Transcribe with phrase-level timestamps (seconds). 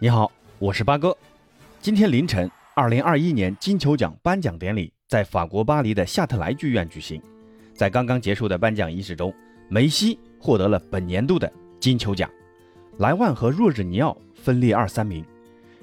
[0.00, 1.16] 你好，我是八哥。
[1.80, 7.22] 今天凌晨，二零二一年金球奖颁奖典礼在法国巴黎的夏特莱剧院举行。
[7.72, 9.32] 在刚刚结束的颁奖仪式中，
[9.68, 12.28] 梅西获得了本年度的金球奖，
[12.98, 15.24] 莱万和若日尼奥分列二三名。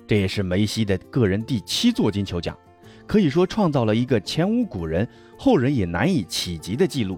[0.06, 2.56] 这也是梅西的个人第七座金球奖，
[3.08, 5.08] 可以说创造了一个前无古人、
[5.40, 7.18] 后人也难以企及的记录。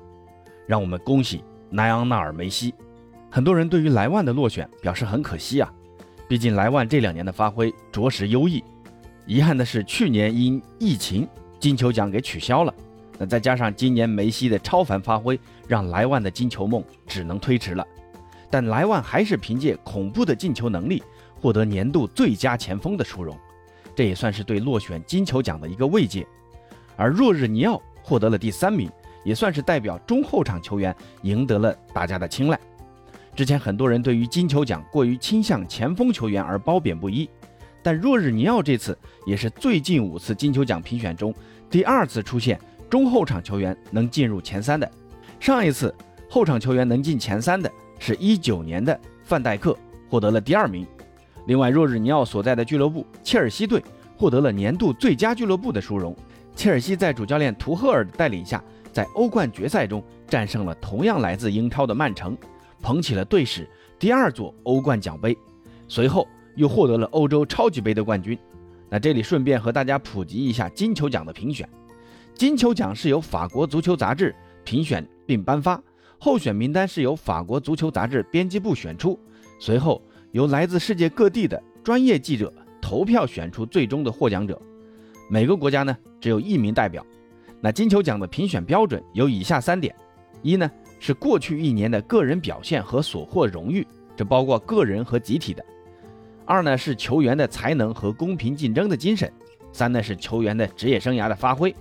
[0.67, 2.71] 让我们恭喜莱昂纳尔·梅西。
[3.31, 5.73] 很多人对于莱万的落选表示很可惜啊。
[6.33, 8.63] 毕竟莱万这两年的发挥着实优异，
[9.27, 11.27] 遗憾的是去年因疫情
[11.59, 12.73] 金球奖给取消了，
[13.19, 17.85] 那再加上今年梅西的超凡发挥，让莱万的金球梦只能推迟了。
[18.49, 21.03] 但莱万还是凭借恐怖的进球能力
[21.39, 23.37] 获得年度最佳前锋的殊荣，
[23.95, 26.25] 这也算是对落选金球奖的一个慰藉。
[26.95, 28.89] 而若日尼奥获得了第三名，
[29.23, 32.59] 也算是代表中后场球员赢得了大家的青睐。
[33.35, 37.27] 之前很多人对于金球奖过于倾向前锋球员而褒贬不一，
[37.81, 41.33] 但若日尼奥这次也是最近五次金球奖评选中
[41.69, 44.89] 第二次出现中后场球员能进入前三的。
[45.39, 45.93] 上一次
[46.29, 49.75] 后场球员能进前三的是一九年的范戴克，
[50.07, 50.85] 获得了第二名。
[51.47, 53.83] 另外，若日尼奥所在的俱乐部切尔西队
[54.15, 56.15] 获得了年度最佳俱乐部的殊荣。
[56.55, 62.37] 切尔西在主教练图赫尔的带领下，在欧冠决赛中战胜了同样来自英超的曼城。
[62.83, 63.67] 捧起了队史
[63.97, 65.35] 第二座欧冠奖杯，
[65.87, 68.37] 随后又获得了欧洲超级杯的冠军。
[68.89, 71.67] 那这里顺便和大家普及一下金球奖的评选。
[72.35, 75.81] 金球奖是由法国足球杂志评选并颁发，
[76.19, 79.17] 候选名单是由法国足球杂志编辑部选出，
[79.59, 84.61] 随后由来自世界各地的专业记者投票选出最终的获奖者。
[85.29, 87.05] 每个国家呢只有一名代表。
[87.61, 89.95] 那金球奖的评选标准有以下三点：
[90.41, 90.69] 一呢。
[91.05, 95.61] 是过去一年的个人表现和所获荣誉，这包括个人和集体的。
[96.45, 99.29] 二呢是球员的才能和公平竞争的精神。
[99.73, 101.75] 三呢是球员的职业生涯的发挥。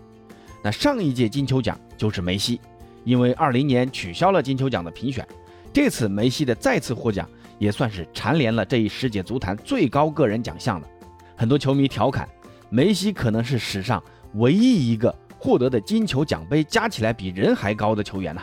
[0.60, 2.60] 那上一届金球奖就是梅西，
[3.04, 5.24] 因为二零年取消了金球奖的评选，
[5.72, 7.24] 这次梅西的再次获奖
[7.60, 10.88] 也算是蝉联了这一世界足坛最高个人奖项了。
[11.36, 12.28] 很多球迷调侃，
[12.70, 14.02] 梅西可能是史上
[14.34, 18.42] 唯一一个获得的金球奖杯加起来比人还高的球员呐。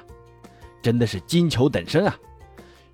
[0.82, 2.16] 真的是金球等身啊！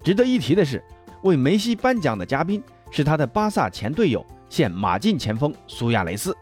[0.04, 0.84] 值得一提的是，
[1.24, 6.36] 为梅西颁奖的嘉宾是他的巴萨前队友，现马竞前锋苏亚雷斯。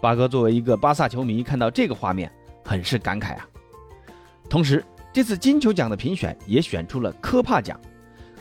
[0.00, 2.30] 八哥作为一个巴萨球迷，看到这个画面
[2.64, 3.48] 很是感慨啊。
[4.48, 7.80] 同时，这次金球奖的评选也选出了科帕奖。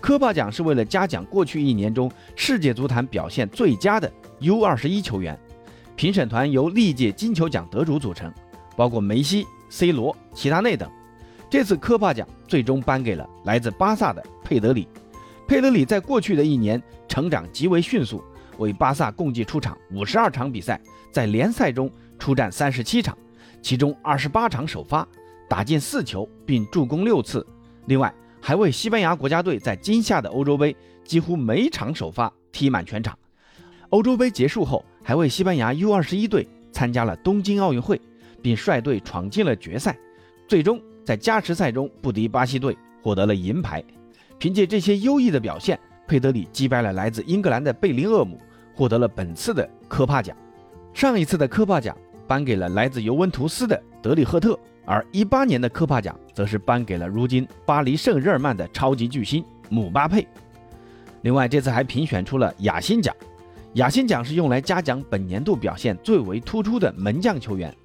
[0.01, 5.39] 科帕奖是为了嘉奖过去一年中世界足坛表现最佳的 U21 球员。
[5.95, 8.31] 评审团由历届金球奖得主组成，
[8.75, 10.91] 包括梅西、C 罗、齐达内等。
[11.55, 14.89] 这次科帕奖最终颁给了来自巴萨的佩德里。
[15.47, 18.21] 佩德里在过去的一年成长极为迅速，
[18.57, 20.77] 为巴萨共计出场五十二场比赛，
[21.13, 21.89] 在联赛中
[22.19, 23.17] 出战三十七场，
[23.61, 25.07] 其中二十八场首发，
[25.47, 27.47] 打进四球并助攻六次。
[27.85, 33.17] 另外，还为西班牙国家队在今夏的欧洲杯几乎每场首发，踢满全场。
[33.91, 38.01] 欧洲杯结束后，还为西班牙 U 二十一队参加了东京奥运会，
[38.41, 39.97] 并率队闯进了决赛，
[40.49, 40.77] 最终。
[41.05, 43.83] 在加时赛中不敌巴西队，获得了银牌。
[44.39, 48.39] 凭借这些优异的表现，佩德里击败了来自英格兰的贝林厄姆，
[48.73, 50.35] 获得了本次的科帕奖。
[50.93, 51.95] 上一次的科帕奖
[52.27, 60.27] 颁给了来自尤文图斯的德里赫特，而一八年的科帕奖则是颁给了如今巴黎圣日耳曼的超级巨星姆巴佩。
[61.21, 63.15] 另外，这次还评选出了亚辛奖。
[63.73, 67.75] 亚辛奖是用来嘉奖本年度表现最为突出的门将球员。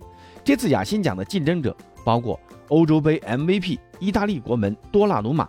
[0.44, 2.38] 这次亚辛奖的竞争者包括。
[2.68, 5.48] 欧洲杯 MVP，意大利国门多纳鲁马，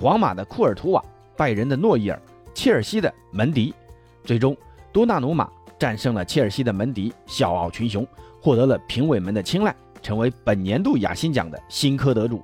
[0.00, 1.00] 皇马的库尔图瓦，
[1.36, 2.20] 拜仁的诺伊尔，
[2.52, 3.72] 切尔西的门迪。
[4.24, 4.56] 最终，
[4.92, 5.48] 多纳鲁马
[5.78, 8.04] 战胜了切尔西的门迪，笑傲群雄，
[8.40, 9.72] 获得了评委们的青睐，
[10.02, 12.42] 成为本年度亚新奖的新科得主。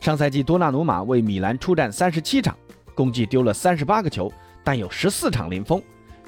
[0.00, 2.56] 上赛季，多纳鲁马为米兰出战三十七场，
[2.94, 4.32] 共计丢了三十八个球，
[4.64, 5.82] 但有十四场零封，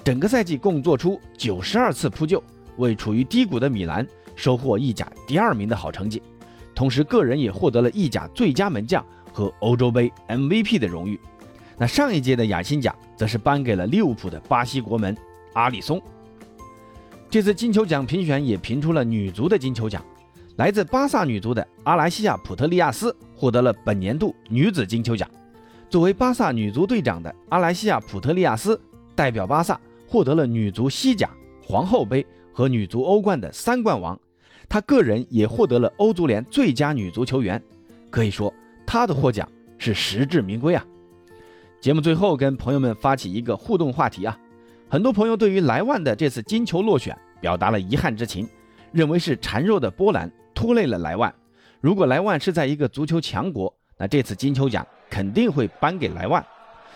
[0.04, 2.44] 整个赛季共做出九十二次扑救，
[2.76, 4.06] 为处于低谷的米兰
[4.36, 6.22] 收获意甲第二名的好成绩。
[6.74, 11.18] 同时，个人也获得了意甲最佳门将和欧洲杯 MVP 的荣誉。
[11.78, 15.16] 那上一届的亚辛奖则是颁给了利物浦的巴西国门
[15.54, 16.00] 阿里松。
[17.28, 20.04] 这次金球奖评选也评出了女足的金球奖，
[20.56, 25.28] 来自巴萨女足的阿莱西亚普特利亚斯获得了本年度女子金球奖。
[25.88, 28.80] 作为巴萨女足队长的阿莱西亚普特利亚斯，
[29.14, 31.30] 代表巴萨获得了女足西甲、
[31.62, 34.18] 皇后杯和女足欧冠的三冠王。
[34.68, 37.62] 她个人也获得了欧足联最佳女足球员，
[38.10, 38.52] 可以说
[38.86, 39.48] 她的获奖
[39.78, 40.84] 是实至名归啊！
[41.80, 44.38] 节目最后跟朋友们发起一个互动话题啊，
[44.88, 48.48] 很多朋友对于莱万的这次金球落选表达了遗憾之情，
[48.92, 51.34] 认为是孱弱的波兰拖累了莱万。
[51.80, 56.44] 如果莱万是在一个足球强国，那这次金球奖肯定会颁给莱万。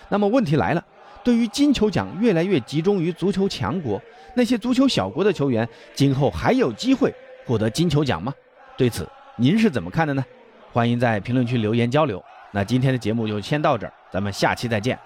[0.09, 0.85] 那么问题来了，
[1.25, 4.01] 对于金球奖越来越集中于足球强国，
[4.37, 7.13] 那些足球小国的球员今后还有机会
[7.47, 8.35] 获得金球奖吗？
[8.77, 10.25] 对此您是怎么看的呢？
[10.73, 12.23] 欢迎在评论区留言交流。
[12.53, 14.99] 那今天的节目就先到这儿，咱们下期再见。